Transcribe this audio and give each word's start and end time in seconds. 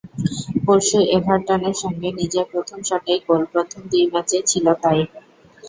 পরশু 0.65 0.99
এভারটনের 1.11 1.75
সঙ্গে 1.83 2.09
নিজের 2.19 2.45
প্রথম 2.51 2.79
শটেই 2.89 3.19
গোল, 3.27 3.41
প্রথম 3.53 3.81
দুই 3.91 4.03
ম্যাচেও 4.11 4.43
ছিল 4.51 4.65
তাই। 4.83 4.99